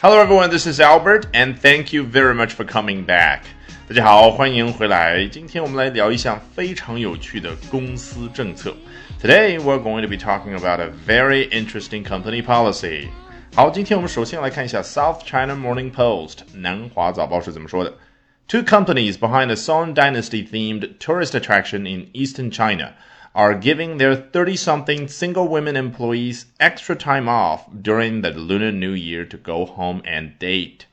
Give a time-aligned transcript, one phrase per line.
[0.00, 3.40] Hello everyone, this is Albert, and thank you very much for coming back.
[3.88, 5.26] 大家好，欢迎回来。
[5.28, 8.76] 今天我们来聊一项非常有趣的公司政策。
[9.22, 13.08] Today we're going to be talking about a very interesting company policy.
[13.54, 17.94] 好，今天我们首先来看一下 South China Morning Post 南华早报是怎么说的。
[18.48, 22.92] Two companies behind a Song Dynasty themed tourist attraction in eastern China
[23.32, 28.94] are giving their 30 something single women employees extra time off during the Lunar New
[28.94, 30.86] Year to go home and date.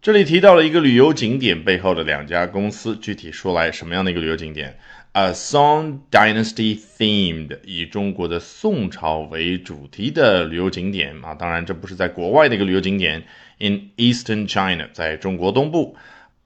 [0.00, 4.78] 这里提到了一个旅游景点背后的两家公司，具体说来，什么样的一个旅游景点？
[5.12, 13.24] A Song Dynasty themed，以中国的宋朝为主题的旅游景点啊，当然这不是在国外的一个旅游景点，
[13.58, 15.96] in Eastern China，在中国东部。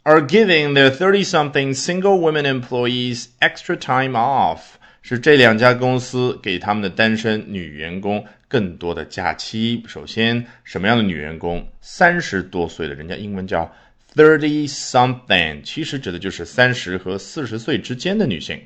[0.04, 4.76] Are giving their thirty-something single women employees extra time off
[5.09, 9.81] 是这两家公司给他们的单身女员工更多的假期。
[9.87, 11.65] 首先，什么样的女员工？
[11.79, 13.73] 三十多岁的，人家英文叫
[14.13, 18.59] thirty something，其实指的就是三十和四十岁之间的女性。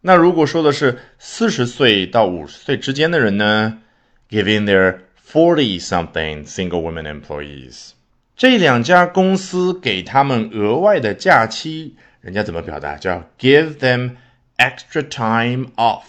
[0.00, 3.82] 那如果说的是四十岁到五十岁之间的人呢
[4.30, 7.90] ？Giving their forty something single women employees，
[8.36, 12.96] 这两家公司给他们额外的假期，人家怎么表达？
[12.96, 14.12] 叫 give them。
[14.60, 16.04] Extra time off。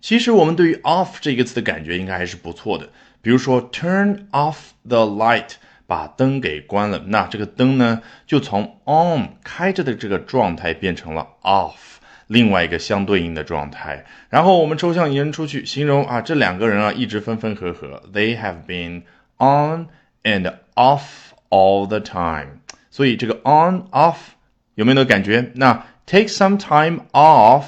[0.00, 2.88] 其实我们对于 off 这个词的感觉应该还是不错的。
[3.20, 4.56] 比如说 turn off
[4.88, 5.54] the light，
[5.86, 11.74] 把灯给关了，那这个灯呢就从 on 开着的这个状态变成了 off，
[12.28, 14.06] 另外一个相对应的状态。
[14.30, 19.02] 然后我们抽象延伸出去，形容啊这两个人啊一直分分合合，they have been
[19.36, 19.88] on
[20.22, 21.02] and off
[21.50, 22.60] all the time。
[22.90, 24.16] 所以这个 on off
[24.76, 25.50] 有没有那感觉？
[25.56, 27.64] 那 take some time off。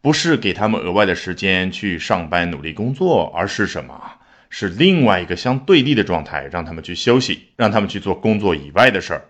[0.00, 4.12] 不是给他们额外的时间去上班努力工作，而是什么？
[4.48, 9.24] 是另外一个相对立的状态，让他们去休息，让他们去做工作以外的事儿。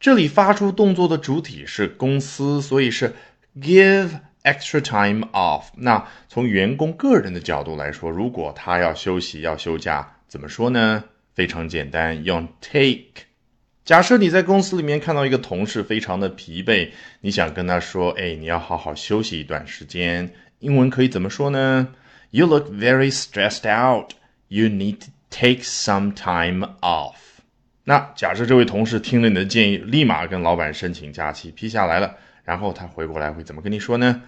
[0.00, 3.14] 这里发出动作的主体是公司，所以是
[3.60, 4.08] give
[4.42, 5.64] extra time off。
[5.76, 11.04] 那从员工个人的角度来说，如果他要休息要休假，怎么说呢？
[11.34, 13.26] 非常简单，用 take。
[13.86, 21.94] 假设你在公司里面看到一个同事非常的疲惫，你想跟他说：“哎，你要好好休息一段时间。”英文可以怎么说呢
[22.32, 24.10] ？You look very stressed out.
[24.48, 27.14] You need to take some time off.
[27.84, 34.20] 那假设这位同事听了你的建议，立马跟老板申请假期批下来了，然后他回过来会怎么跟你说呢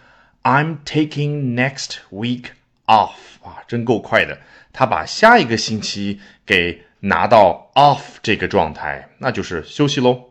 [0.45, 2.45] ？I'm taking next week
[2.87, 3.17] off.
[3.43, 4.39] 啊，真够快的，
[4.73, 6.85] 他把下一个星期给。
[7.01, 10.25] 拿到 off 这个状态，那就是休息喽。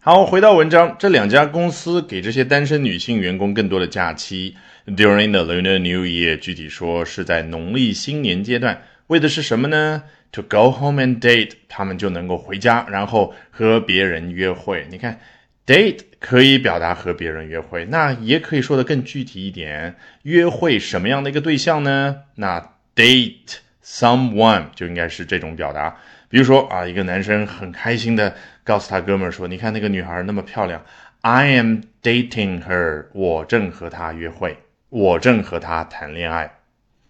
[0.00, 4.56] 好，回到文章，这两家公司给这些单身女性员工更多的假期。
[4.86, 14.86] During the Lunar New Year，具体说是在农历新年阶段，为的是什么呢？To go home and date，他们就能够回家，然后和别人约会。
[14.90, 15.20] 你看
[15.66, 22.22] ，date 可以表达和别人约会，那也可以说的更具体一点，约会什么样的一个对象呢？
[22.36, 23.58] 那 date。
[23.90, 25.96] Someone 就应该是这种表达，
[26.28, 30.84] 比如说啊，一个男生很开心的告诉他哥们说：“你看那个女孩那么漂亮
[31.22, 34.58] ，I am dating her，我正和她约会，
[34.90, 36.56] 我正和她谈恋爱。”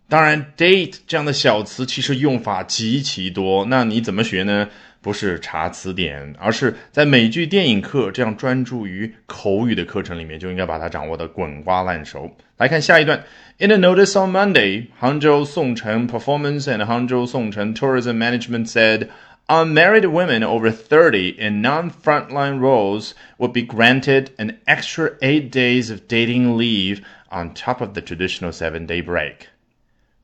[0.09, 4.69] 当然，date 这样的小词其实用法极其多，那你怎么学呢？
[5.02, 12.36] 不是查词典，而是在美剧、电影课这样专注于口语的课程里面，就应该把它掌握的滚瓜烂熟。
[12.58, 13.24] 来看下一段。
[13.60, 19.10] In a notice on Monday, Hangzhou Songcheng Performance and Hangzhou Songcheng Tourism Management said
[19.48, 26.08] unmarried women over 30 in non-frontline roles would be granted an extra eight days of
[26.08, 29.50] dating leave on top of the traditional seven-day break.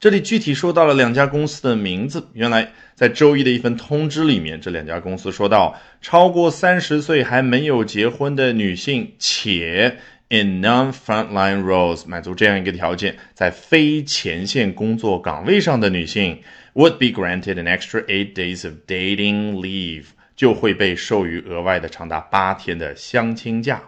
[0.04, 2.28] 这里具体说到了两家公司的名字。
[2.34, 9.96] 原来在周一的一份通知里面，这两家公司说到，超过三十岁还没有结婚的女性，且
[10.28, 16.42] in non-frontline roles 满足这样一个条件，在非前线工作岗位上的女性
[16.74, 23.80] ，would be granted an extra eight days of dating leave，就会被授予额外的长达八天的相亲假。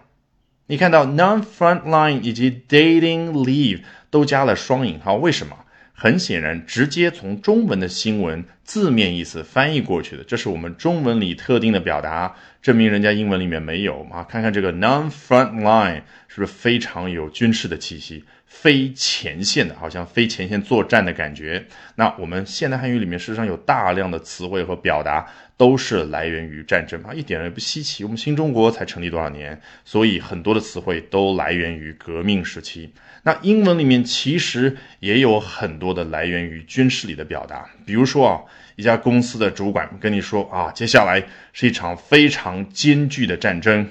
[0.68, 5.54] 你看到 non-frontline 以及 dating leave 都加了双引号，为什么？
[5.98, 14.24] 很显然，直接从中文的新闻字面意思翻译过去的，这是我们中文里特定的表达，证明人家英文里面没有啊。
[14.24, 18.24] 看看这个 non-front line 是不是非常有军事的气息？
[18.44, 21.66] 非前线的，好像非前线作战的感觉。
[21.96, 25.26] 那我们现代汉语里面事实上有大量的词汇和表达
[25.56, 28.02] 都是来源于战争啊，一点也不稀奇。
[28.02, 32.92] 我们新中国才成立多少年，所以很多的词汇都来源于革命时期。
[33.24, 38.40] 那英文里面其实也有很多的来源于军事里的表达，比如说啊
[38.76, 41.22] 一家公司的主管跟你说啊，接下来
[41.52, 43.88] 是一场非常艰巨的战争。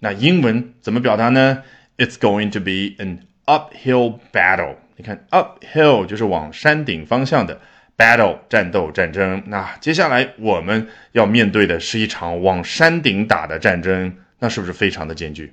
[0.00, 1.62] 那英文怎么表达呢
[1.96, 4.76] ？It's going to be an uphill battle。
[4.96, 7.60] 你看，uphill 就是往山顶方向的
[7.96, 9.42] battle 战斗战争。
[9.46, 15.52] 那接下来我们要面对的是一场往山顶打的战争，那是不是非常的艰巨